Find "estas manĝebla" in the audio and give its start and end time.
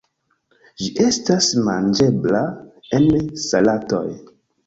1.07-2.41